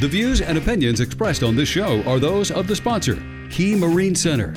[0.00, 4.14] The views and opinions expressed on this show are those of the sponsor, Key Marine
[4.14, 4.54] Center.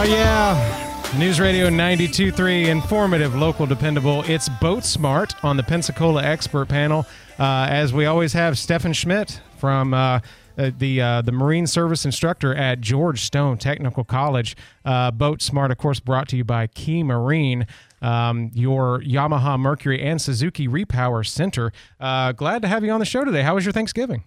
[0.00, 1.12] Oh, yeah.
[1.18, 4.22] News Radio 92.3, informative, local, dependable.
[4.28, 7.04] It's Boat Smart on the Pensacola Expert Panel.
[7.36, 10.20] Uh, as we always have, Stefan Schmitt from uh,
[10.56, 14.56] uh, the uh, the Marine Service instructor at George Stone Technical College.
[14.84, 17.66] Uh, Boat Smart, of course, brought to you by Key Marine.
[18.00, 21.72] Um, your Yamaha Mercury and Suzuki Repower Center.
[21.98, 23.42] Uh, glad to have you on the show today.
[23.42, 24.22] How was your Thanksgiving?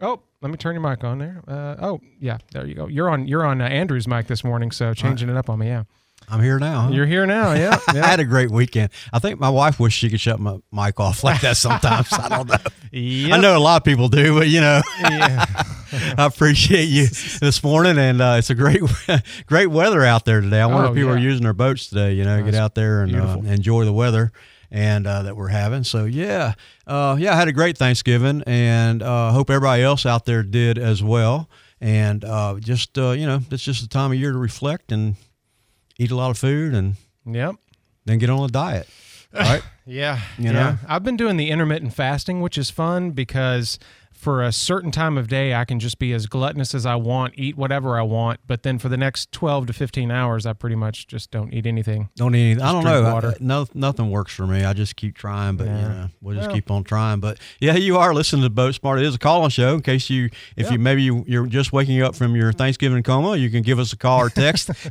[0.00, 1.42] Oh, let me turn your mic on there.
[1.46, 2.86] Uh, oh, yeah, there you go.
[2.86, 3.26] You're on.
[3.28, 5.66] You're on uh, Andrew's mic this morning, so changing it up on me.
[5.66, 5.84] Yeah,
[6.28, 6.82] I'm here now.
[6.82, 6.90] huh?
[6.90, 7.52] you're here now.
[7.52, 8.90] Yeah, I had a great weekend.
[9.12, 12.12] I think my wife wished she could shut my mic off like that sometimes.
[12.12, 12.56] I don't know.
[12.92, 13.38] Yep.
[13.38, 15.44] I know a lot of people do, but you know, Yeah.
[16.18, 18.80] I appreciate you this morning, and uh, it's a great,
[19.46, 20.60] great weather out there today.
[20.60, 21.16] I wonder Oh, if people yeah.
[21.16, 22.14] are using their boats today.
[22.14, 24.32] You know, get out there and uh, enjoy the weather
[24.70, 25.84] and uh, that we're having.
[25.84, 26.54] So yeah,
[26.86, 30.78] uh, yeah, I had a great Thanksgiving, and uh, hope everybody else out there did
[30.78, 31.48] as well.
[31.80, 35.16] And uh, just uh, you know, it's just the time of year to reflect and
[35.98, 36.96] eat a lot of food, and
[37.26, 37.56] Yep.
[38.06, 38.88] then get on a diet.
[39.32, 39.62] Right?
[39.86, 40.20] Yeah.
[40.38, 40.52] You yeah.
[40.52, 40.78] know?
[40.86, 43.80] I've been doing the intermittent fasting, which is fun because
[44.20, 47.32] for a certain time of day, I can just be as gluttonous as I want,
[47.36, 48.40] eat whatever I want.
[48.46, 51.66] But then for the next 12 to 15 hours, I pretty much just don't eat
[51.66, 52.10] anything.
[52.16, 52.62] Don't eat anything.
[52.62, 53.02] I don't know.
[53.12, 53.28] water.
[53.30, 54.62] I- no, nothing works for me.
[54.64, 55.88] I just keep trying, but you Yeah.
[55.88, 56.54] know, we'll just Well.
[56.56, 57.20] keep on trying.
[57.20, 58.98] But yeah, you are listening to Boat Smart.
[59.00, 59.74] It is a call-in show.
[59.74, 60.72] In case you, if Yeah.
[60.72, 63.92] you maybe you, you're just waking up from your Thanksgiving coma, you can give us
[63.92, 64.68] a call or text.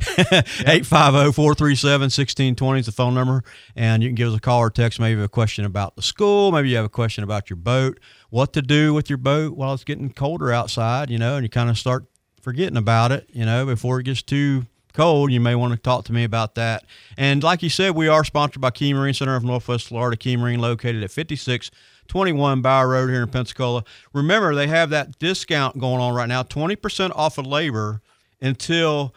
[1.30, 3.42] 850-437-1620 is the phone number,
[3.76, 4.98] and you can give us a call or text.
[5.00, 6.52] Maybe you have a question about the school.
[6.52, 7.98] Maybe you have a question about your boat.
[8.30, 11.10] What to do with your boat while it's getting colder outside?
[11.10, 12.04] You know, and you kind of start
[12.40, 13.28] forgetting about it.
[13.32, 16.54] You know, before it gets too cold, you may want to talk to me about
[16.54, 16.84] that.
[17.16, 20.16] And like you said, we are sponsored by Key Marine Center of Northwest Florida.
[20.16, 23.84] Key Marine located at 5621 Bower Road here in Pensacola.
[24.12, 28.00] Remember, they have that discount going on right now, 20% off of labor
[28.40, 29.14] until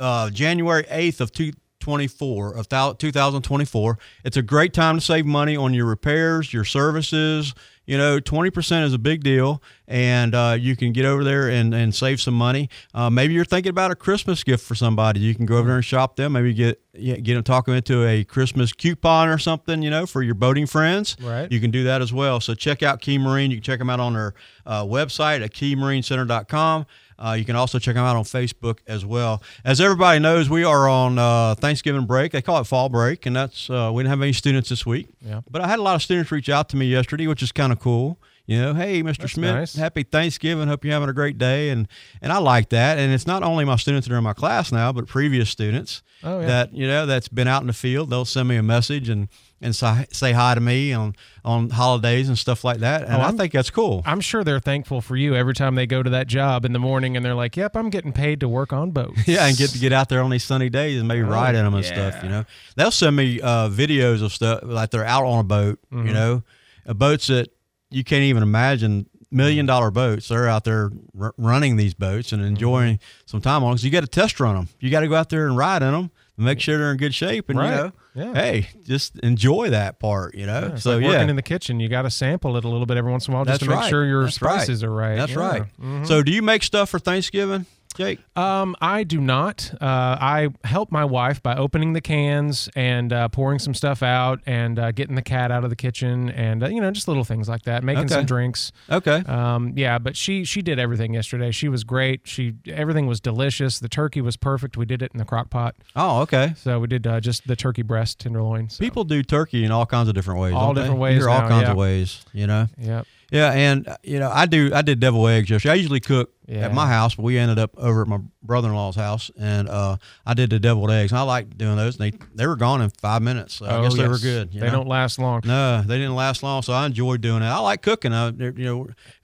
[0.00, 3.98] uh, January 8th of 2024 of 2024.
[4.24, 7.54] It's a great time to save money on your repairs, your services.
[7.86, 11.72] You know, 20% is a big deal, and uh, you can get over there and,
[11.72, 12.68] and save some money.
[12.92, 15.20] Uh, maybe you're thinking about a Christmas gift for somebody.
[15.20, 16.32] You can go over there and shop them.
[16.32, 19.82] Maybe get get them talk them into a Christmas coupon or something.
[19.82, 21.16] You know, for your boating friends.
[21.20, 21.50] Right.
[21.50, 22.40] You can do that as well.
[22.40, 23.50] So check out Key Marine.
[23.50, 24.34] You can check them out on their
[24.66, 26.86] uh, website at keymarinecenter.com.
[27.18, 29.42] Uh, you can also check them out on Facebook as well.
[29.64, 32.32] As everybody knows, we are on uh, Thanksgiving break.
[32.32, 35.08] They call it fall break, and that's uh, we didn't have any students this week.
[35.20, 35.40] Yeah.
[35.50, 37.72] But I had a lot of students reach out to me yesterday, which is kind
[37.72, 38.18] of cool.
[38.46, 39.18] You know, hey, Mr.
[39.18, 39.74] That's Smith, nice.
[39.74, 40.68] happy Thanksgiving.
[40.68, 41.70] Hope you're having a great day.
[41.70, 41.88] And
[42.22, 42.96] and I like that.
[42.98, 46.02] And it's not only my students that are in my class now, but previous students
[46.22, 46.46] Oh, yeah.
[46.46, 48.08] that you know that's been out in the field.
[48.10, 49.28] They'll send me a message and
[49.60, 51.14] and say, say hi to me on
[51.44, 53.02] on holidays and stuff like that.
[53.04, 54.02] And Oh, I think that's cool.
[54.06, 56.78] I'm sure they're thankful for you every time they go to that job in the
[56.78, 59.22] morning and they're like, yep, I'm getting paid to work on boats.
[59.26, 61.64] Yeah, and get to get out there on these sunny days and maybe ride in
[61.64, 62.10] them and yeah.
[62.10, 62.22] stuff.
[62.22, 62.44] You know,
[62.76, 65.78] they'll send me uh, videos of stuff like they're out on a boat.
[65.90, 66.42] You know,
[66.86, 67.48] uh, boats that
[67.96, 69.06] you can't even imagine.
[69.32, 70.28] Million dollar boats.
[70.28, 70.90] They're out there
[71.20, 73.72] r- running these boats and enjoying some time on.
[73.72, 74.68] Because you got to test run them.
[74.78, 76.96] You got to go out there and ride in them and make sure they're in
[76.96, 77.50] good shape.
[77.50, 77.70] And Right.
[77.70, 78.34] you know, Yeah.
[78.34, 80.36] hey, just enjoy that part.
[80.36, 82.64] You know, It's so like yeah, working in the kitchen, you got to sample it
[82.64, 84.40] a little bit every once in a while just That's to make sure your That's
[84.40, 84.54] right.
[84.62, 85.16] spices are right.
[85.16, 85.38] That's Yeah.
[85.38, 85.98] Mm-hmm.
[85.98, 86.06] right.
[86.06, 88.20] So, do you make stuff for Thanksgiving, Jake?
[88.36, 89.72] Um, I do not.
[89.80, 94.40] Uh, I help my wife by opening the cans and uh, pouring some stuff out
[94.46, 97.24] and uh, getting the cat out of the kitchen and uh, you know just little
[97.24, 98.14] things like that, making Okay.
[98.14, 98.72] some drinks.
[98.90, 99.22] Okay.
[99.26, 101.50] Um, yeah, but she she did everything yesterday.
[101.50, 102.20] She was great.
[102.24, 103.78] She everything was delicious.
[103.78, 104.76] The turkey was perfect.
[104.76, 105.74] We did it in the crock pot.
[105.96, 106.54] oh, okay.
[106.56, 108.68] So we did uh, just the turkey breast tenderloin.
[108.70, 108.80] So.
[108.80, 110.52] People do turkey in all kinds of different ways.
[110.54, 110.80] All don't they?
[110.82, 111.70] different You ways hear all kinds yeah.
[111.70, 112.24] of ways.
[112.32, 112.66] You know.
[112.78, 113.06] Yep.
[113.30, 114.70] Yeah, and uh, you know, I do.
[114.72, 115.72] I did devil eggs yesterday.
[115.72, 116.66] I usually cook Yeah.
[116.66, 120.34] at my house, but we ended up over at my brother-in-law's house, and uh, I
[120.34, 121.10] did the deviled eggs.
[121.10, 121.98] And I like doing those.
[121.98, 123.54] And they they were gone in five minutes.
[123.56, 124.52] So I Oh, guess they were good.
[124.52, 124.70] They know?
[124.70, 125.40] don't last long.
[125.44, 127.46] No, they didn't last long, so I enjoyed doing it.
[127.46, 128.12] I like cooking.
[128.12, 128.52] I, you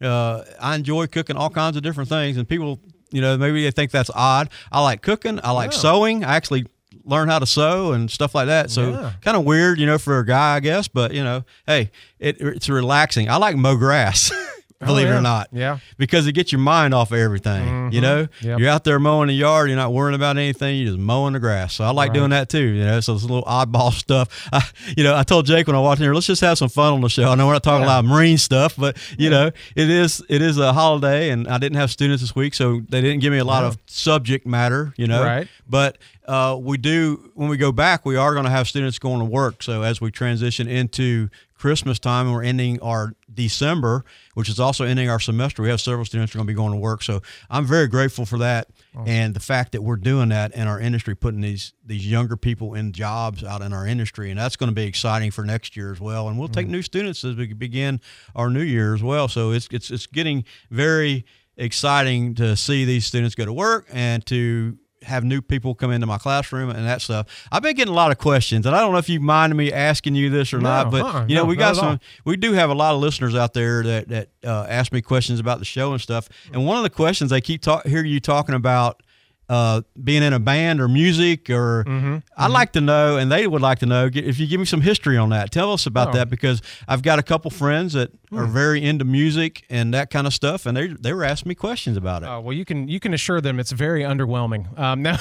[0.01, 2.81] know, uh, I enjoy cooking all kinds of different things, and people
[3.15, 4.49] you know, maybe they think that's odd.
[4.73, 5.39] I like cooking.
[5.45, 5.79] I like Yeah.
[5.79, 6.25] sewing.
[6.25, 6.65] I actually
[7.05, 8.71] learn how to sew and stuff like that.
[8.71, 9.13] So Yeah.
[9.21, 10.89] kind of weird, you know, for a guy, I guess.
[10.89, 13.29] But you know, hey, it, it's relaxing.
[13.31, 14.31] I like mow grass.
[14.85, 15.19] Believe it Oh, yeah.
[15.19, 15.79] or not, Yeah.
[15.99, 17.93] because it gets your mind off of everything.
[17.93, 18.47] You know, Mm-hmm.
[18.49, 18.59] Yep.
[18.59, 21.41] you're out there mowing the yard, you're not worrying about anything, you're just mowing the
[21.41, 21.75] grass.
[21.75, 22.15] So I like Right.
[22.15, 22.63] doing that too.
[22.63, 24.49] You know, so it's a little oddball stuff.
[24.53, 24.63] I,
[24.97, 26.93] you know, I told Jake when I walked in here, let's just have some fun
[26.95, 27.31] on the show.
[27.31, 29.47] I know we're not talking a lot of marine stuff, but you know,
[29.77, 33.01] it is it is a holiday, and I didn't have students this week, so they
[33.01, 33.69] didn't give me a lot Yeah.
[33.69, 34.93] of subject matter.
[34.97, 35.49] You know, Right.
[35.69, 39.19] But uh, we do when we go back, we are going to have students going
[39.19, 39.63] to work.
[39.63, 41.29] So as we transition into
[41.63, 44.05] Christmas time, and we're ending our December,
[44.35, 45.63] which is also ending our semester.
[45.63, 47.05] We have several students who are going to be going to work.
[47.05, 48.67] So I'm very grateful for that,
[49.07, 52.75] and the fact that we're doing that in our industry, putting these these younger people
[52.75, 55.93] in jobs out in our industry, and that's going to be exciting for next year
[55.93, 56.27] as well.
[56.27, 56.73] And we'll take mm-hmm.
[56.73, 58.01] new students as we begin
[58.35, 59.29] our new year as well.
[59.29, 61.25] So it's it's it's getting very
[61.57, 66.07] exciting to see these students go to work and to have new people come into
[66.07, 67.27] my classroom and that stuff.
[67.51, 69.73] I've been getting a lot of questions, and I don't know if you mind me
[69.73, 72.01] asking you this or No, not, but uh-uh, you know, no, we got some.
[72.25, 75.41] We do have a lot of listeners out there that that uh, ask me questions
[75.41, 76.29] about the show and stuff.
[76.53, 79.03] And one of the questions they keep talk, hear you talking about.
[79.49, 82.19] Uh, being in a band or music, or Mm-hmm.
[82.39, 84.81] I'd like to know, and they would like to know if you give me some
[84.81, 85.51] history on that.
[85.51, 86.13] Tell us about Oh.
[86.13, 88.53] that because I've got a couple friends that are Hmm.
[88.53, 91.97] very into music and that kind of stuff, and they they were asking me questions
[91.97, 92.29] about it.
[92.29, 94.77] Uh, well, you can you can assure them it's very underwhelming.
[94.79, 95.17] Um, no,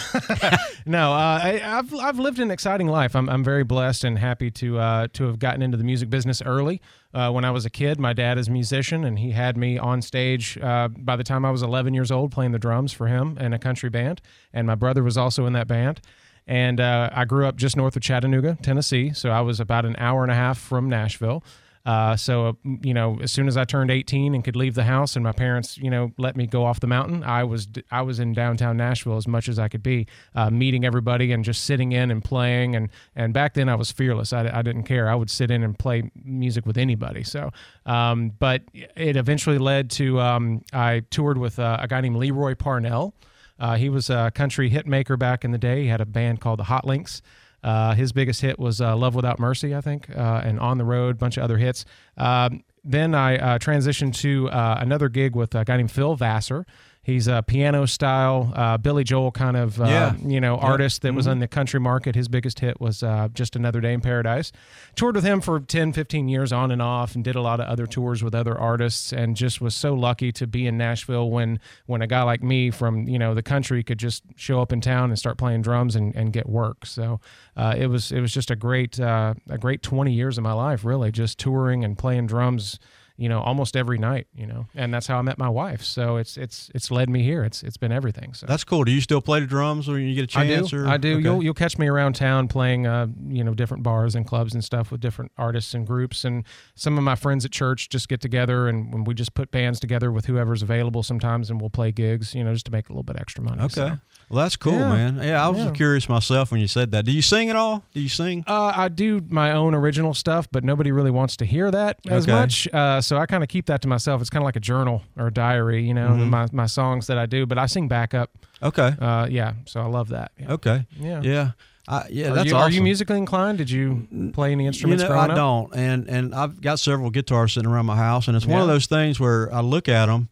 [0.86, 3.16] no, uh, I, I've I've lived an exciting life.
[3.16, 6.42] I'm I'm very blessed and happy to uh, to have gotten into the music business
[6.42, 6.82] early.
[7.14, 9.78] Uh, when I was a kid, my dad is a musician, and he had me
[9.78, 13.08] on stage uh, by the time I was 11 years old, playing the drums for
[13.08, 14.22] him in a country band,
[14.54, 16.00] and my brother was also in that band.
[16.48, 19.96] And uh, I grew up just north of Chattanooga, Tennessee, so I was about an
[20.00, 21.44] hour and a half from Nashville.
[21.86, 24.84] Uh, so, uh, you know, as soon as I turned 18 and could leave the
[24.84, 28.02] house, and my parents, you know, let me go off the mountain, I was I
[28.04, 31.66] was in downtown Nashville as much as I could be, uh, meeting everybody and just
[31.66, 32.76] sitting in and playing.
[32.76, 34.32] And and back then I was fearless.
[34.34, 35.10] I, I didn't care.
[35.10, 37.24] I would sit in and play music with anybody.
[37.24, 37.52] So,
[37.86, 42.32] um, but it eventually led to um, I toured with uh, a guy named Lee
[42.32, 43.16] Roy Parnell.
[43.60, 45.84] Uh, he was a country hit maker back in the day.
[45.84, 47.22] He had a band called the Hot Links.
[47.64, 50.86] Uh, his biggest hit was uh, "Love Without Mercy," I think, uh, and "On the
[50.86, 51.86] Road," a bunch of other hits.
[52.18, 56.66] Um, then I uh, transitioned to uh, another gig with a guy named Phil Vassar.
[57.04, 60.14] He's a piano style, uh, Billy Joel kind of, uh, Yeah.
[60.24, 62.14] you know, artist that was on the country market.
[62.14, 64.52] His biggest hit was uh, "Just Another Day in Paradise."
[64.96, 67.66] Toured with him for 10, 15 years on and off, and did a lot of
[67.66, 69.12] other tours with other artists.
[69.12, 72.70] And just was so lucky to be in Nashville when when a guy like me
[72.70, 75.96] from you know the country could just show up in town and start playing drums
[75.96, 76.86] and, and get work.
[76.86, 77.20] So
[77.58, 80.54] uh, it was it was just a great uh, a great 20 years of my
[80.54, 82.78] life, really, just touring and playing drums
[83.22, 86.18] you know almost every night you know and that's how i met my wife so
[86.18, 88.84] it's it's it's led me here it's it's been everything so That's cool.
[88.84, 90.70] Do you still play the drums when you get a chance?
[90.72, 90.78] do.
[90.78, 90.88] Or?
[90.88, 91.14] I do.
[91.14, 91.24] Okay.
[91.24, 94.64] You'll you'll catch me around town playing, uh, you know, different bars and clubs and
[94.64, 96.26] stuff with different artists and groups.
[96.26, 96.46] And
[96.76, 99.80] some of my friends at church just get together and when we just put bands
[99.80, 102.92] together with whoever's available sometimes, and we'll play gigs, you know, just to make a
[102.92, 103.62] little bit extra money.
[103.62, 103.74] Okay.
[103.74, 103.98] so.
[104.32, 104.90] Well, that's cool, Yeah.
[104.90, 105.20] man.
[105.22, 105.72] Yeah, I was Yeah.
[105.72, 107.04] curious myself when you said that.
[107.04, 107.84] Do you sing at all?
[107.94, 108.46] Do you sing?
[108.48, 112.24] Uh, I do my own original stuff, but nobody really wants to hear that as
[112.24, 112.32] Okay.
[112.32, 112.68] much.
[112.74, 114.22] Uh, so I kind of keep that to myself.
[114.22, 116.30] It's kind of like a journal or a diary, you know, Mm-hmm.
[116.30, 117.46] my, my songs that I do.
[117.46, 118.30] But I sing backup.
[118.64, 118.96] Okay.
[119.02, 120.32] Uh, yeah, so I love that.
[120.40, 120.52] Yeah.
[120.54, 120.86] Okay.
[120.98, 121.22] Yeah.
[121.22, 121.52] Yeah.
[121.88, 122.68] I, yeah, Are, that's you, awesome.
[122.68, 123.58] are you musically inclined?
[123.58, 125.36] Did you play any You instruments know, growing I up?
[125.36, 128.68] don't, and and I've got several guitars sitting around my house, and it's one of
[128.68, 130.30] those things where I look at them,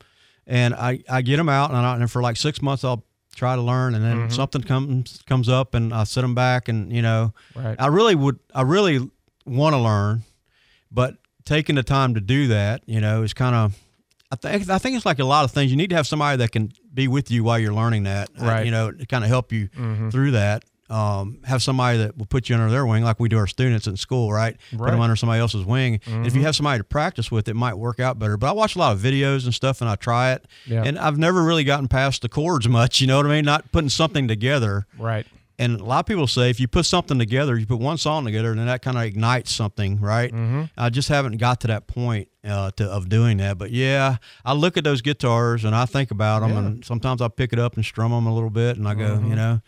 [0.48, 3.04] and I, I get them out, and, I, and for like six months I'll
[3.40, 4.30] try to learn, and then Mm-hmm.
[4.36, 7.76] something comes comes up, and I set them back, and you know, Right.
[7.80, 9.10] I really would, I really
[9.46, 10.24] want to learn,
[10.92, 11.16] but
[11.46, 13.78] taking the time to do that, you know, is kind of.
[14.32, 15.72] I think I think it's like a lot of things.
[15.72, 18.46] You need to have somebody that can be with you while you're learning that, uh,
[18.46, 18.66] Right.
[18.66, 20.10] you know, to kind of help you Mm-hmm.
[20.10, 20.64] through that.
[20.90, 23.86] Um, have somebody that will put you under their wing, like we do our students
[23.86, 24.58] in school, right?
[24.72, 25.02] Put them Mm-hmm.
[25.02, 26.00] under somebody else's wing.
[26.08, 28.38] And if you have somebody to practice with, it might work out better.
[28.38, 30.82] But I watch a lot of videos and stuff, and I try it, Yeah.
[30.84, 33.02] and I've never really gotten past the chords much.
[33.02, 33.46] You know what I mean?
[33.46, 34.88] Not putting something together.
[34.98, 35.28] Right.
[35.60, 38.24] And a lot of people say if you put something together, you put one song
[38.26, 40.32] together, and then that kind of ignites something, right?
[40.32, 40.64] Mm-hmm.
[40.78, 43.58] I just haven't got to that point uh, to, of doing that.
[43.58, 46.58] But yeah, I look at those guitars and I think about them, Yeah.
[46.60, 49.18] and sometimes I pick it up and strum them a little bit, and I go,
[49.18, 49.30] Mm-hmm.
[49.30, 49.62] you know.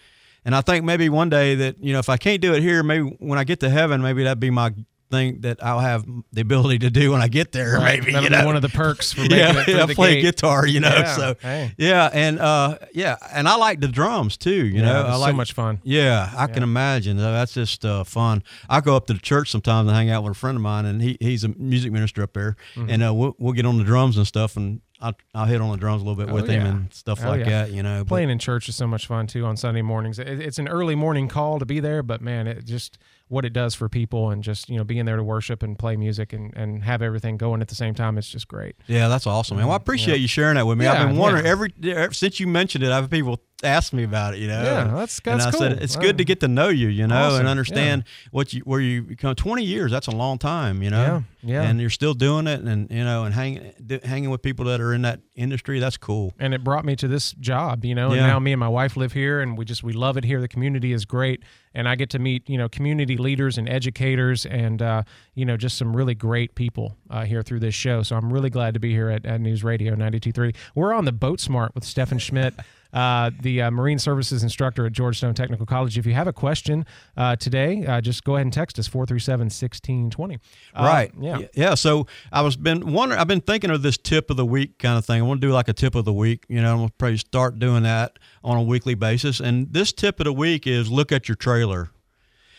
[0.46, 2.82] And I think maybe one day that you know if I can't do it here,
[2.84, 4.74] maybe when I get to heaven, maybe that'd be my
[5.12, 7.78] thing that I'll have the ability to do when I get there.
[7.82, 8.46] Maybe That'll you be know?
[8.46, 10.22] one of the perks for making yeah, it yeah, the play gate.
[10.22, 10.88] guitar, you know.
[10.88, 11.74] Yeah, So hey.
[11.78, 14.66] yeah, and uh, yeah, and I like the drums too.
[14.66, 15.82] You Yeah, know, I so like much fun.
[15.84, 17.18] Yeah, I can imagine.
[17.18, 18.42] That's just uh, fun.
[18.70, 20.86] I go up to the church sometimes and hang out with a friend of mine,
[20.86, 22.90] and he he's a music minister up there, Mm-hmm.
[22.90, 25.72] and uh, we'll, we'll get on the drums and stuff, and I'll, I'll hit on
[25.72, 27.64] the drums a little bit Oh, with him and stuff Oh, like yeah.
[27.66, 27.72] that.
[27.72, 30.20] You know, Playing in church is so much fun too on Sunday mornings.
[30.20, 33.54] It, it's an early morning call to be there, but man, it just what it
[33.54, 36.54] does for people and just you know being there to worship and play music and,
[36.56, 38.18] and have everything going at the same time.
[38.18, 38.76] It's just great.
[38.88, 39.68] Yeah, that's awesome, man.
[39.68, 40.86] Well, I appreciate you sharing that with me.
[40.86, 41.52] I've been wondering yeah.
[41.52, 42.92] every ever since you mentioned it.
[42.92, 44.40] I've people ask me about it.
[44.40, 46.02] You know, Yeah, and- that's- and that's I said it's Wow.
[46.04, 46.88] good to get to know you.
[46.90, 49.36] You know, Awesome, and understand what you where you become.
[49.36, 50.82] Twenty years, that's a long time.
[50.84, 51.70] You know, Yeah, yeah.
[51.70, 54.94] and you're still doing it, and you know, and hanging hanging with people that are
[54.94, 55.80] in that industry.
[55.80, 56.34] That's cool.
[56.40, 58.20] and it brought me to this job you know Yeah.
[58.20, 60.40] and now me and my wife live here and we just we love it here
[60.40, 61.42] the community is great
[61.74, 65.04] and i get to meet you know community leaders and educators and uh,
[65.34, 68.50] you know just some really great people uh, here through this show so i'm really
[68.50, 71.84] glad to be here at, at news radio 923 we're on the boat smart with
[71.84, 72.54] stefan schmitt
[72.94, 76.34] uh, the uh, marine services instructor at george stone technical college if you have a
[76.34, 76.86] question
[77.18, 80.40] uh, today uh, just go ahead and text us 437-1620
[80.76, 81.12] Uh, right.
[81.20, 81.76] yeah Yeah.
[81.76, 83.20] So I was been wondering.
[83.20, 85.22] I've been thinking of this tip of the week kind of thing.
[85.22, 86.46] I want to do like a tip of the week.
[86.50, 89.40] You know, I'm gonna probably start doing that on a weekly basis.
[89.40, 91.90] And this tip of the week is look at your trailer.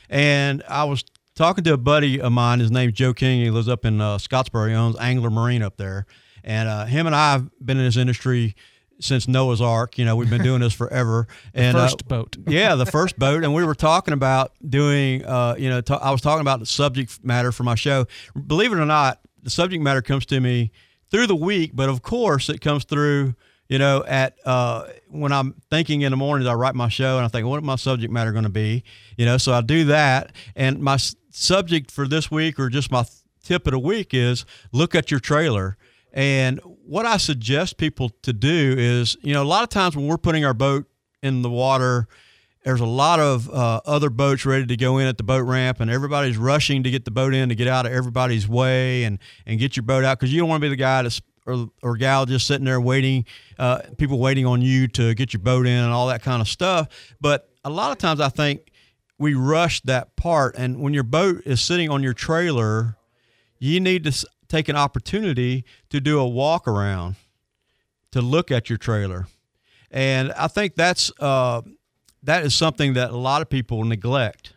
[0.08, 2.60] And I was talking to a buddy of mine.
[2.60, 3.40] His name's Joe King.
[3.42, 4.68] He lives up in uh, Scottsboro.
[4.68, 6.06] He owns Angler Marine up there.
[6.44, 8.54] And uh, him and I have been in this industry
[9.02, 9.98] since Noah's Ark.
[9.98, 11.26] You know, we've been doing this forever.
[11.54, 15.24] and uh, first boat yeah, the first boat, and we were talking about doing.
[15.24, 18.06] Uh, you know, ta- I was talking about the subject matter for my show.
[18.46, 20.70] Believe it or not, the subject matter comes to me
[21.10, 23.34] through the week, but of course, it comes through.
[23.68, 27.24] You know, at uh, when I'm thinking in the mornings, I write my show and
[27.24, 28.84] I think, what is my subject matter going to be?
[29.16, 32.90] You know, so I do that, and my s- subject for this week or just
[32.90, 33.04] my
[33.42, 35.78] tip of the week is look at your trailer.
[36.12, 40.06] And what I suggest people to do is, you know, a lot of times when
[40.06, 40.86] we're putting our boat
[41.22, 42.06] in the water,
[42.64, 45.80] there's a lot of uh, other boats ready to go in at the boat ramp,
[45.80, 49.18] and everybody's rushing to get the boat in to get out of everybody's way and
[49.46, 51.68] and get your boat out because you don't want to be the guy that's or,
[51.82, 53.24] or gal just sitting there waiting,
[53.58, 56.46] uh, people waiting on you to get your boat in and all that kind of
[56.46, 56.88] stuff.
[57.20, 58.70] But a lot of times I think
[59.18, 62.96] we rush that part, and when your boat is sitting on your trailer,
[63.58, 67.16] you need to take an opportunity to do a walk around
[68.10, 69.26] to look at your trailer.
[69.90, 71.62] And I think that's uh,
[72.22, 74.52] that is something that a lot of people neglect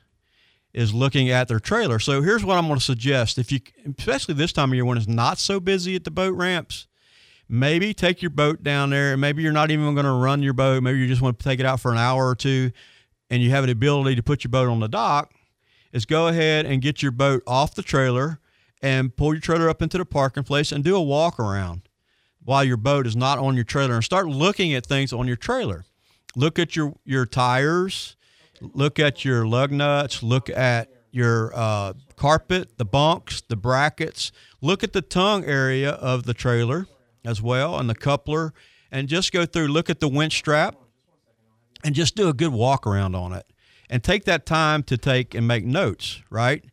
[0.74, 2.00] is looking at their trailer.
[2.00, 3.60] So here's what I'm going to suggest: if you,
[3.98, 6.88] especially this time of year when it's not so busy at the boat ramps,
[7.48, 9.14] maybe take your boat down there.
[9.14, 10.84] and Maybe you're not even going to run your boat.
[10.84, 12.72] Maybe you just want to take it out for an hour or two,
[13.30, 15.32] and you have the ability to put your boat on the dock.
[15.94, 18.42] Is go ahead and get your boat off the trailer
[18.82, 21.82] and pull your trailer up into the parking place and do a walk around
[22.44, 25.36] while your boat is not on your trailer and start looking at things on your
[25.36, 25.86] trailer.
[26.36, 28.16] Look at your your tires,
[28.62, 34.34] look at your lug nuts, look at your uh, carpet, the bunks, the brackets.
[34.62, 36.88] Look at the tongue area of the trailer
[37.24, 38.54] as well and the coupler,
[38.92, 39.68] and just go through.
[39.68, 40.76] Look at the winch strap,
[41.84, 43.46] and just do a good walk around on it,
[43.90, 46.22] and take that time to take and make notes.
[46.30, 46.66] Right.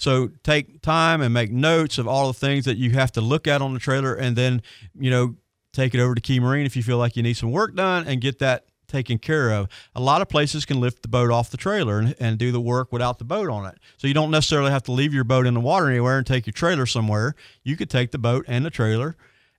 [0.00, 3.46] So take time and make notes of all the things that you have to look
[3.46, 4.62] at on the trailer, and then
[4.98, 5.36] you know
[5.74, 8.06] take it over to Key Marine if you feel like you need some work done,
[8.06, 9.68] and get that taken care of.
[9.94, 12.60] A lot of places can lift the boat off the trailer and, and do the
[12.60, 13.78] work without the boat on it.
[13.98, 16.46] So you don't necessarily have to leave your boat in the water anywhere and take
[16.46, 17.34] your trailer somewhere.
[17.62, 19.16] You could take the boat and the trailer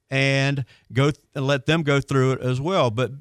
[0.09, 2.89] and go th- and let them go through it as well.
[2.89, 3.11] But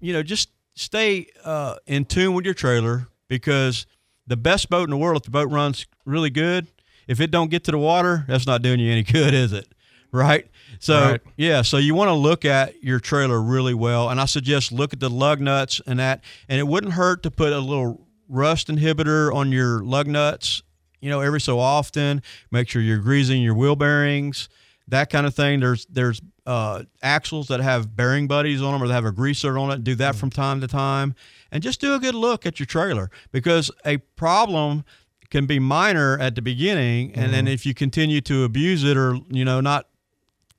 [0.00, 3.86] you know, just stay uh, in tune with your trailer because
[4.26, 6.66] the best boat in the world, if the boat runs really good,
[7.06, 9.68] if it don't get to the water, that's not doing you any good, is it?
[10.12, 10.48] Right.
[10.78, 11.20] So Right.
[11.36, 14.92] yeah, so you want to look at your trailer really well, and I suggest look
[14.92, 16.22] at the lug nuts and that.
[16.48, 20.62] And it wouldn't hurt to put a little rust inhibitor on your lug nuts.
[21.00, 24.48] You know, every so often, make sure you're greasing your wheel bearings,
[24.88, 25.60] that kind of thing.
[25.60, 29.58] There's there's uh, axles that have bearing buddies on them or that have a greaser
[29.58, 29.84] on it.
[29.84, 31.14] Do that from time to time,
[31.50, 34.84] and just do a good look at your trailer because a problem
[35.30, 39.18] can be minor at the beginning, and then if you continue to abuse it or
[39.30, 39.88] you know not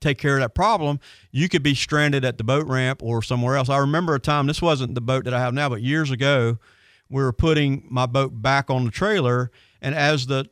[0.01, 0.99] take care of that problem,
[1.31, 3.69] you could be stranded at the boat ramp or somewhere else.
[3.69, 6.59] I remember a time, this wasn't the boat that I have now, but years ago,
[7.09, 9.51] we were putting my boat back on the trailer,
[9.81, 10.49] and as the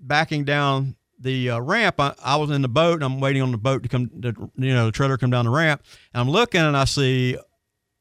[0.00, 3.50] backing down the uh, ramp, I, I was in the boat and I'm waiting on
[3.50, 6.30] the boat to come, the, you know, the trailer come down the ramp, and I'm
[6.30, 7.36] looking and I see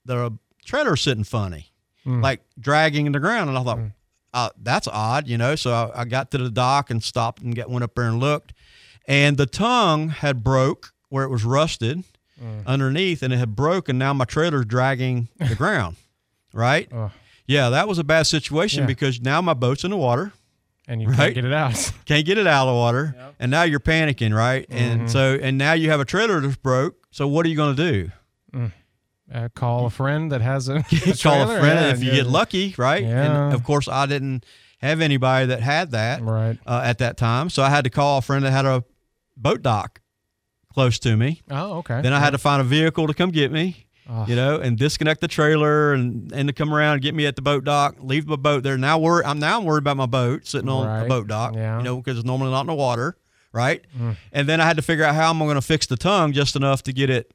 [0.06, 1.72] the trailer sitting funny,
[2.06, 3.80] like dragging in the ground, and I thought,
[4.34, 5.56] uh, that's odd, you know.
[5.56, 8.20] So I, I got to the dock and stopped and get, went up there and
[8.20, 8.54] looked,
[9.08, 12.04] and the tongue had broke where it was rusted
[12.68, 13.98] underneath, and it had broken.
[13.98, 15.96] Now my trailer's dragging the ground,
[16.54, 16.92] right?
[17.48, 18.88] Yeah, that was a bad situation Yeah.
[18.88, 20.34] because now my boat's in the water,
[20.88, 21.18] and you Right.
[21.18, 21.92] can't get it out.
[22.06, 24.68] can't get it out of the water, and now you're panicking, right?
[24.70, 24.78] Mm-hmm.
[25.02, 26.96] And so, and now you have a trailer that's broke.
[27.12, 28.12] So what are you going to do?
[29.34, 30.84] uh, call a friend that has a, a
[31.24, 32.18] Call a friend yeah, if you yeah.
[32.18, 33.04] get lucky, right?
[33.04, 33.46] Yeah.
[33.46, 34.46] And of course, I didn't
[34.80, 36.60] have anybody that had that Right.
[36.68, 38.84] uh, at that time, so I had to call a friend that had a
[39.38, 40.02] boat dock
[40.74, 41.42] close to me.
[41.50, 42.02] Oh, okay.
[42.02, 43.83] Then I had to find a vehicle to come get me.
[44.10, 44.26] Oh.
[44.28, 47.36] You know, and disconnect the trailer and and to come around and get me at
[47.38, 48.78] the boat dock, leave my boat there.
[48.78, 51.06] Now worry, I'm now worried about my boat sitting on Right.
[51.06, 51.56] a boat dock.
[51.56, 51.78] Yeah.
[51.78, 53.16] You know, because it's normally not in the water,
[53.54, 53.82] right?
[53.98, 54.18] Mm.
[54.34, 56.56] And then I had to figure out how I'm going to fix the tongue just
[56.58, 57.32] enough to get it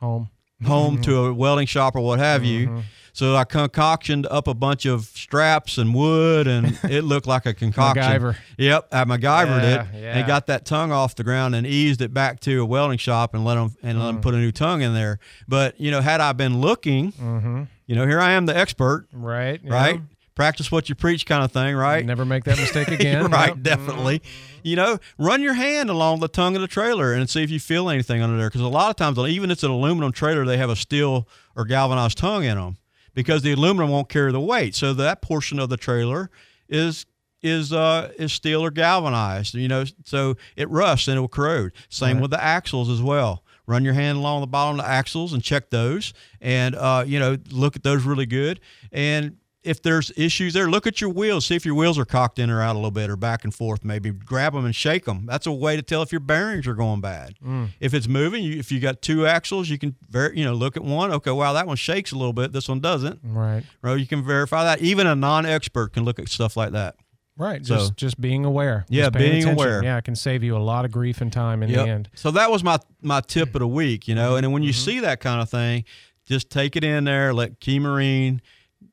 [0.00, 0.28] home.
[0.64, 1.02] home Mm-hmm.
[1.02, 2.82] to a welding shop or what have you.
[3.14, 7.52] So I concoctioned up a bunch of straps and wood, and it looked like a
[7.52, 8.02] concoction.
[8.02, 8.36] MacGyver.
[8.56, 10.18] Yep, I MacGyvered Yeah, it yeah.
[10.18, 13.34] and got that tongue off the ground and eased it back to a welding shop
[13.34, 14.22] and let them and let 'em Mm.
[14.22, 15.18] put a new tongue in there.
[15.46, 17.62] But you know, had I been looking, Mm-hmm.
[17.86, 19.60] you know, here I am, the expert, Right.
[19.62, 20.00] right?
[20.34, 22.06] Practice what you preach, kind of thing, right?
[22.06, 23.26] Never make that mistake again.
[23.30, 23.62] right, Yep.
[23.62, 24.22] definitely.
[24.62, 27.60] You know, run your hand along the tongue of the trailer and see if you
[27.60, 28.48] feel anything under there.
[28.48, 31.28] Because a lot of times, even if it's an aluminum trailer, they have a steel
[31.54, 32.78] or galvanized tongue in them
[33.14, 34.74] because the aluminum won't carry the weight.
[34.74, 36.30] So that portion of the trailer
[36.68, 37.06] is
[37.42, 39.54] is uh is steel or galvanized.
[39.54, 41.72] You know, so it rusts and it will corrode.
[41.88, 42.22] Same Right.
[42.22, 43.42] with the axles as well.
[43.66, 47.18] Run your hand along the bottom of the axles and check those, and uh, you
[47.20, 48.58] know, look at those really good.
[48.90, 51.46] And if there's issues there, look at your wheels.
[51.46, 53.54] See if your wheels are cocked in or out a little bit or back and
[53.54, 53.84] forth.
[53.84, 55.24] Maybe grab them and shake them.
[55.26, 57.34] That's a way to tell if your bearings are going bad.
[57.44, 57.68] Mm.
[57.80, 60.76] If it's moving, you, if you got two axles, you can ver- you know look
[60.76, 61.12] at one.
[61.12, 62.52] Okay, wow, that one shakes a little bit.
[62.52, 63.20] This one doesn't.
[63.22, 63.62] Right.
[63.82, 63.98] Right?
[63.98, 64.80] You can verify that.
[64.80, 66.96] Even a non-expert can look at stuff like that.
[67.36, 67.64] Right.
[67.64, 68.84] So- Just just being aware.
[68.88, 69.54] Yeah, Just being attention.
[69.54, 69.82] aware.
[69.82, 71.84] Yeah, it can save you a lot of grief and time in Yep.
[71.84, 72.10] the end.
[72.14, 74.30] So that was my my tip of the week, you know.
[74.30, 74.44] Mm-hmm.
[74.44, 74.84] And when you mm-hmm.
[74.84, 75.84] see that kind of thing,
[76.26, 78.42] just take it in there, let Key Marine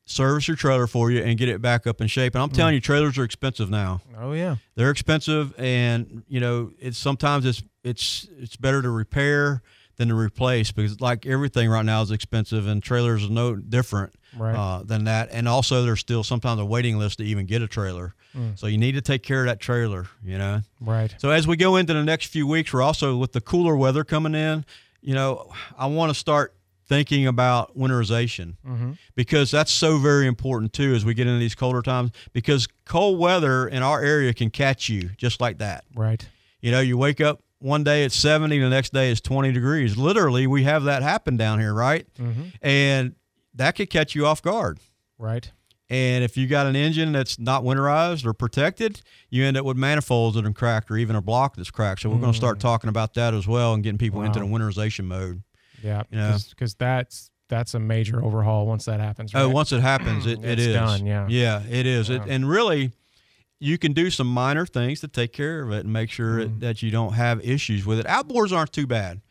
[0.10, 2.34] service your trailer for you and get it back up in shape.
[2.36, 4.02] And I'm telling you, trailers are expensive now.
[4.20, 4.56] Oh yeah.
[4.76, 9.62] They're expensive, and you know, it's sometimes it's it's it's better to repair
[9.98, 14.14] than to replace because like everything right now is expensive, and trailers are no different
[14.38, 14.56] Right.
[14.56, 15.30] uh, than that.
[15.32, 18.14] And also, there's still sometimes a waiting list to even get a trailer.
[18.56, 20.62] So you need to take care of that trailer, you know.
[20.80, 21.14] Right.
[21.18, 24.04] So as we go into the next few weeks, we're also with the cooler weather
[24.06, 24.66] coming in.
[25.02, 26.54] You know, I want to start
[26.90, 28.92] thinking about winterization mm-hmm.
[29.16, 32.12] because that's so very important too as we get into these colder times.
[32.34, 35.86] Because cold weather in our area can catch you just like that.
[35.96, 36.28] Right.
[36.60, 39.96] You know, you wake up one day it's 70, the next day it's 20 degrees.
[39.96, 42.08] Literally, we have that happen down here, right?
[42.16, 42.44] Mm-hmm.
[42.62, 43.16] And
[43.54, 44.80] that could catch you off guard.
[45.18, 45.50] Right.
[45.92, 49.76] And if you got an engine that's not winterized or protected, you end up with
[49.76, 52.02] manifolds that are cracked or even a block that's cracked.
[52.02, 52.62] So we're going to start mm.
[52.62, 55.42] talking about that as well and getting people into the winterization mode.
[55.84, 56.04] Yeah.
[56.12, 56.38] Yeah.
[56.50, 59.32] Because that's that's a major overhaul once that happens.
[59.34, 59.54] Oh, right?
[59.54, 61.26] once it happens, it, it It's is done, yeah.
[61.30, 62.10] yeah, it is.
[62.12, 62.92] It, and really,
[63.60, 66.58] you can do some minor things to take care of it and make sure Mm-hmm.
[66.58, 68.06] it, that you don't have issues with it.
[68.06, 69.22] Outboards aren't too bad.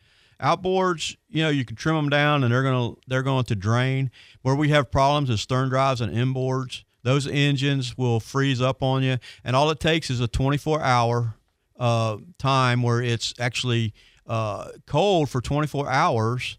[0.41, 4.09] Outboards, you know, you can trim them down and they're gonna they're going to drain.
[4.41, 6.83] Where we have problems is stern drives and inboards.
[7.03, 11.35] Those engines will freeze up on you, and all it takes is a 24 hour
[11.79, 13.93] uh, time where it's actually
[14.29, 16.57] uh, cold for 24 hours,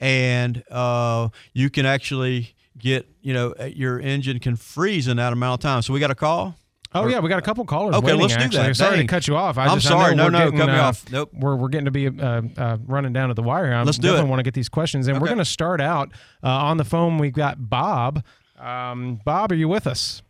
[0.00, 5.60] and uh, you can actually get you know your engine can freeze in that amount
[5.60, 5.82] of time.
[5.82, 6.56] So we got a call.
[6.92, 7.94] Oh yeah, we got a couple callers.
[7.94, 8.66] Okay, waiting, let's do actually.
[8.66, 8.74] that.
[8.74, 9.06] Sorry Dang.
[9.06, 9.58] to cut you off.
[9.58, 10.16] I I'm just, sorry.
[10.16, 11.12] know No, no, getting, cut me uh, off.
[11.12, 11.30] Nope.
[11.32, 13.66] We're, we're getting to be uh, uh, running down to the wire.
[13.66, 13.74] here.
[13.74, 14.30] I Let's do definitely it.
[14.30, 15.20] want to get these questions in.
[15.20, 16.10] We're going to start out
[16.42, 17.18] uh, on the phone.
[17.18, 18.24] We've got Bob.
[18.58, 20.22] Um, Bob, are you with us?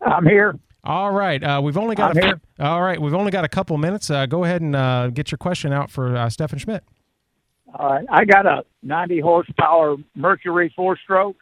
[0.00, 0.58] I'm here.
[0.84, 1.42] All right.
[1.42, 2.40] Uh, we've only got I'm a here.
[2.58, 3.00] all right.
[3.00, 4.10] We've only got a couple minutes.
[4.10, 6.82] Uh, go ahead and uh, get your question out for uh, Stefan Schmitt.
[7.74, 8.06] All right.
[8.10, 11.36] I got a 90 horsepower Mercury four stroke.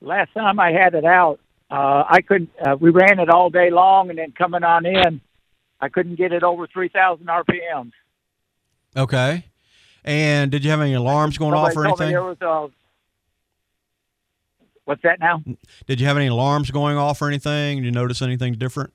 [0.00, 2.50] Last time I had it out, uh, I couldn't.
[2.64, 5.20] Uh, we ran it all day long, and then coming on in,
[5.80, 7.92] I couldn't get it over 3,000 RPMs.
[8.96, 9.44] Okay.
[10.04, 12.10] And did you have any alarms going off or told me anything?
[12.10, 12.68] There was a.
[14.84, 15.42] What's that now?
[15.86, 17.78] Did you have any alarms going off or anything?
[17.78, 18.92] Did you notice anything different?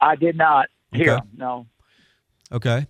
[0.00, 1.14] I did not hear.
[1.14, 1.26] Okay.
[1.36, 1.66] No.
[2.50, 2.86] Okay.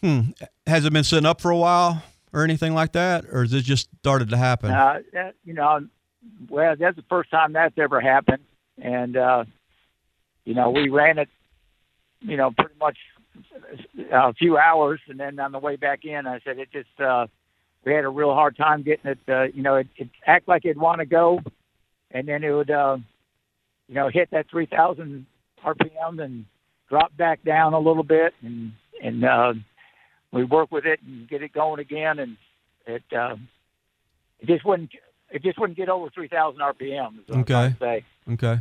[0.00, 0.20] Hmm.
[0.66, 3.62] Has it been sitting up for a while or anything like that, or has it
[3.62, 4.70] just started to happen?
[4.70, 5.86] Uh, that, you know,
[6.48, 8.42] well, that's the first time that's ever happened,
[8.80, 9.44] and uh,
[10.44, 11.28] you know, we ran it,
[12.20, 12.98] you know, pretty much
[14.10, 17.26] a few hours, and then on the way back in, I said it just uh,
[17.84, 19.18] we had a real hard time getting it.
[19.28, 21.40] Uh, you know, it, it act like it'd want to go,
[22.10, 22.96] and then it would, uh,
[23.88, 25.26] you know, hit that three thousand
[25.64, 26.46] RPM and
[26.88, 29.54] drop back down a little bit, and and uh,
[30.32, 32.36] we work with it and get it going again, and
[32.86, 33.02] it.
[33.16, 33.36] Uh,
[34.40, 34.90] it just wouldn't
[35.30, 37.18] it just wouldn't get over 3,000 RPM.
[37.20, 37.74] Is what I'm Okay.
[37.80, 38.04] say.
[38.32, 38.60] Okay.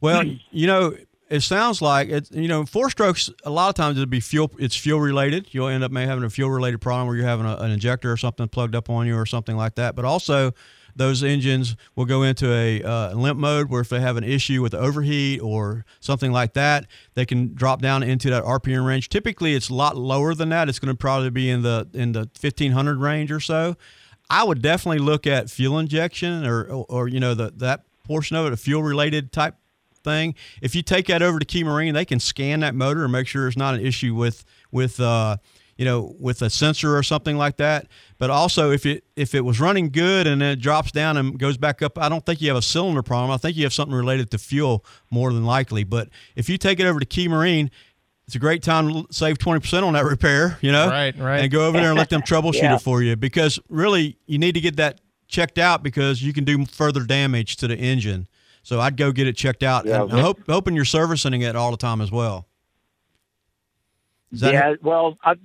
[0.00, 0.94] Well, you know,
[1.30, 2.30] it sounds like it.
[2.30, 3.30] You know, four strokes.
[3.44, 4.50] A lot of times it'll be fuel.
[4.58, 5.48] It's fuel related.
[5.52, 8.10] You'll end up may having a fuel related problem where you're having a, an injector
[8.10, 9.94] or something plugged up on you or something like that.
[9.94, 10.52] But also,
[10.96, 14.62] those engines will go into a uh, limp mode where if they have an issue
[14.62, 19.08] with overheat or something like that, they can drop down into that RPM range.
[19.08, 20.68] Typically, it's a lot lower than that.
[20.68, 23.76] It's going to probably be in the in the 1500 range or so.
[24.30, 28.36] I would definitely look at fuel injection or or, or you know the that portion
[28.36, 29.54] of it, a fuel related type
[30.08, 30.34] thing.
[30.62, 33.26] If you take that over to Key Marine, they can scan that motor and make
[33.26, 35.36] sure it's not an issue with with uh,
[35.76, 37.86] you know with a sensor or something like that.
[38.18, 41.38] But also, if it if it was running good and then it drops down and
[41.38, 43.30] goes back up, I don't think you have a cylinder problem.
[43.30, 45.84] I think you have something related to fuel more than likely.
[45.84, 47.70] But if you take it over to Key Marine.
[48.26, 50.86] It's a great time to save 20% on that repair, you know?
[50.90, 51.38] Right, right.
[51.40, 52.74] And go over there and let them troubleshoot Yeah.
[52.74, 56.44] it for you because really you need to get that checked out because you can
[56.44, 58.28] do further damage to the engine.
[58.68, 59.86] So I'd go get it checked out.
[59.86, 62.46] Yeah, and I'm hope, hoping you're servicing it all the time as well.
[64.30, 65.36] Is that yeah, well, I,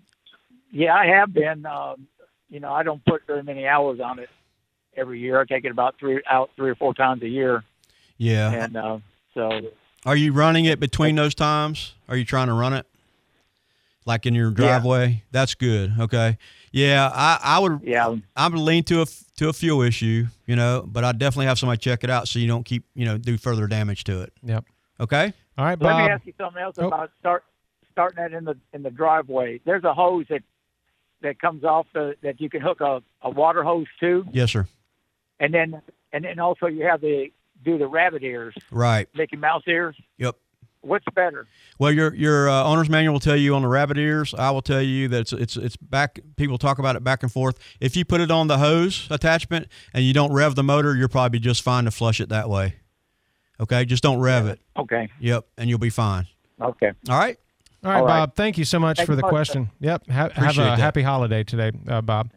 [0.73, 1.65] yeah, I have been.
[1.65, 2.07] Um,
[2.49, 4.27] you know, I don't put very many hours on it
[4.97, 5.39] every year.
[5.39, 7.63] I take it about three out three or four times a year,
[8.17, 8.51] yeah.
[8.51, 8.97] and uh,
[9.33, 9.69] so
[10.05, 11.93] Are you running it between those times?
[12.09, 12.85] Are you trying to run it
[14.05, 15.07] like in your driveway?
[15.07, 15.17] Yeah.
[15.31, 15.93] That's good.
[15.97, 16.37] Okay.
[16.73, 17.79] Yeah, I, I would.
[17.83, 19.05] yeah, I would lean to a
[19.37, 22.39] to a fuel issue, you know, but I definitely have somebody check it out so
[22.39, 24.33] you don't keep you know do further damage to it.
[24.43, 24.65] Yep.
[24.99, 25.33] Okay.
[25.57, 26.87] All right, Let me ask you something else Oh.
[26.87, 27.43] about start
[27.91, 29.59] starting that in the in the driveway.
[29.65, 30.41] There's a hose that
[31.21, 34.67] that comes off the that you can hook a, a water hose to, Yes, sir.
[35.39, 37.31] and then and then also you have the
[37.63, 39.07] do the rabbit ears, Right.
[39.15, 39.95] Mickey Mouse ears.
[40.17, 40.35] Yep.
[40.83, 41.47] What's better?
[41.79, 44.33] Well, your your uh, owner's manual will tell you on the rabbit ears.
[44.37, 46.19] I will tell you that it's it's it's back.
[46.35, 47.57] People talk about it back and forth.
[47.79, 51.07] If you put it on the hose attachment and you don't rev the motor, you're
[51.07, 52.75] probably just fine to flush it that way.
[53.61, 54.59] Okay, just don't rev it.
[54.75, 56.27] Okay, Yep, and you'll be fine.
[56.59, 56.91] okay.
[57.09, 57.37] All right.
[57.85, 58.19] All right, All right.
[58.25, 58.35] Bob.
[58.35, 59.69] Thank you so much Thank for the much, question.
[59.79, 60.09] Yep.
[60.09, 60.79] Ha- have a that.
[60.79, 62.29] happy holiday today, uh, Bob.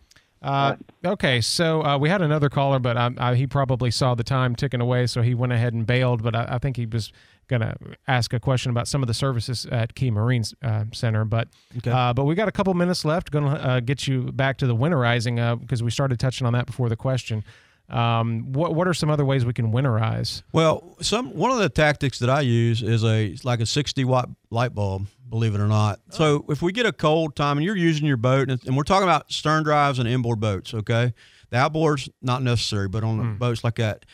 [0.46, 4.22] Uh, okay, so uh, we had another caller, but I, I, he probably saw the
[4.24, 6.22] time ticking away, so he went ahead and bailed.
[6.22, 7.12] But I, I think he was
[7.48, 7.74] going to
[8.08, 11.24] ask a question about some of the services at Key Marine uh, Center.
[11.24, 11.90] But Okay.
[11.90, 13.30] uh, but we got a couple minutes left.
[13.30, 16.52] Going to uh, get you back to the winterizing uh, because we started touching on
[16.54, 17.42] that before the question.
[17.88, 20.42] Um, what what are some other ways we can winterize?
[20.52, 24.28] Well, some one of the tactics that I use is a like a 60 watt
[24.50, 25.06] light bulb.
[25.28, 26.00] Believe it or not.
[26.10, 28.84] So if we get a cold time and you're using your boat, and, and we're
[28.84, 31.14] talking about stern drives and inboard boats, okay,
[31.50, 33.36] the outboards not necessary, but on the hmm.
[33.36, 34.04] boats like that,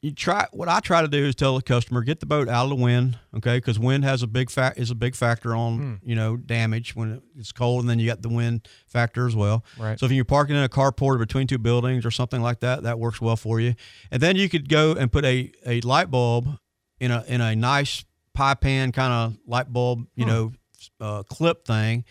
[0.00, 0.46] you try.
[0.52, 2.76] What I try to do is tell the customer get the boat out of the
[2.76, 5.94] wind, okay, because wind has a big fact is a big factor on hmm.
[6.08, 9.64] you know damage when it's cold, and then you got the wind factor as well.
[9.78, 9.98] Right.
[9.98, 12.98] So if you're parking in a carport between two buildings or something like that, that
[12.98, 13.74] works well for you.
[14.10, 16.58] And then you could go and put a, a light bulb
[17.00, 18.04] in a in a nice
[18.34, 20.30] pie pan kind of light bulb, you hmm.
[20.30, 20.52] know,
[21.00, 22.04] uh, clip thing,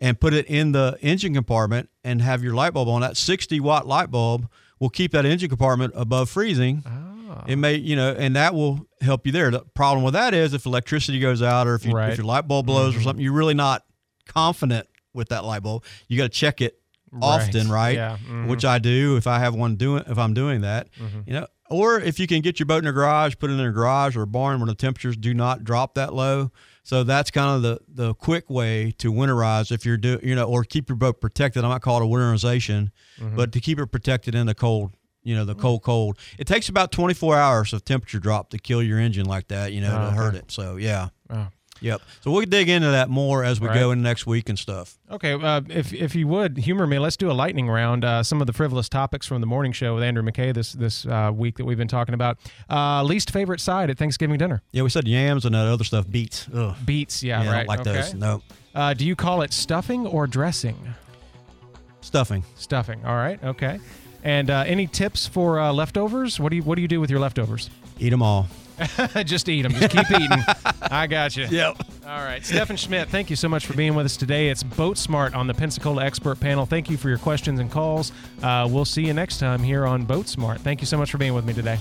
[0.00, 3.00] and put it in the engine compartment and have your light bulb on.
[3.00, 4.48] That 60 watt light bulb
[4.78, 6.82] will keep that engine compartment above freezing.
[6.86, 7.44] Ah.
[7.46, 9.50] It may, you know, and that will help you there.
[9.50, 12.10] The problem with that is if electricity goes out or if, you, Right.
[12.12, 13.84] if your light bulb blows or something, you're really not
[14.26, 15.84] confident with that light bulb.
[16.08, 16.78] You got to check it
[17.20, 17.94] often, right?
[17.96, 18.18] Yeah.
[18.28, 18.48] mhm.
[18.48, 20.88] Which I do if I have one doing if I'm doing that,
[21.26, 21.46] you know.
[21.68, 24.16] Or if you can get your boat in a garage, put it in a garage
[24.16, 26.52] or a barn where the temperatures do not drop that low.
[26.86, 30.44] So that's kind of the the quick way to winterize if you're do you know
[30.44, 31.64] or keep your boat protected.
[31.64, 33.34] I might call it a winterization, mm-hmm.
[33.34, 34.92] but to keep it protected in the cold,
[35.24, 35.60] you know, the mm.
[35.60, 36.16] cold cold.
[36.38, 39.80] It takes about 24 hours of temperature drop to kill your engine like that, you
[39.80, 40.16] know, Oh, to ah, okay.
[40.16, 40.52] hurt it.
[40.52, 41.08] So yeah.
[41.28, 41.48] Oh.
[41.80, 42.00] Yep.
[42.22, 43.78] So we'll dig into that more as we Right.
[43.78, 44.98] go in next week and stuff.
[45.10, 48.04] Okay, uh, if if you would humor me, let's do a lightning round.
[48.04, 51.06] Uh, some of the frivolous topics from the morning show with Andrew McKay this this
[51.06, 52.38] uh, week that we've been talking about.
[52.70, 54.62] Uh, least favorite side at Thanksgiving dinner?
[54.72, 56.46] Yeah, we said yams and that other stuff beets.
[56.54, 56.74] Ugh.
[56.84, 57.22] Beets.
[57.22, 57.54] Yeah, Yeah, right.
[57.54, 57.92] I don't like okay.
[57.92, 58.14] those.
[58.14, 58.42] No.
[58.74, 60.76] Uh, do you call it stuffing or dressing?
[62.00, 62.44] Stuffing.
[62.54, 63.04] Stuffing.
[63.04, 63.42] All right.
[63.42, 63.80] Okay.
[64.22, 66.38] And uh, any tips for uh, leftovers?
[66.40, 67.70] What do you What do you do with your leftovers?
[67.98, 68.48] Eat them all.
[69.24, 69.72] Just eat them.
[69.72, 70.44] Just keep eating.
[70.82, 71.46] I got you.
[71.46, 71.76] Yep.
[72.06, 72.44] All right.
[72.44, 74.48] Stephen Schmitt, thank you so much for being with us today.
[74.48, 76.66] It's Boat Smart on the Pensacola Expert Panel.
[76.66, 78.12] Thank you for your questions and calls.
[78.42, 80.60] Uh, we'll see you next time here on Boat Smart.
[80.60, 81.78] Thank you so much for being with me today.